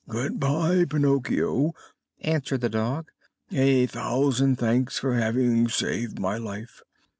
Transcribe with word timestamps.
"Good 0.09 0.39
bye, 0.39 0.85
Pinocchio," 0.89 1.73
answered 2.21 2.61
the 2.61 2.69
dog; 2.69 3.11
"a 3.51 3.85
thousand 3.85 4.55
thanks 4.55 4.97
for 4.97 5.13
having 5.13 5.67
saved 5.69 6.17
my 6.17 6.39
life. 6.39 6.81